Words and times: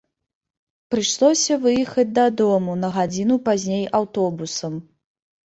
Прыйшлося 0.95 1.57
выехаць 1.65 2.07
дадому 2.21 2.71
на 2.85 2.89
гадзіну 2.97 3.39
пазней 3.51 3.87
аўтобусам. 4.01 4.73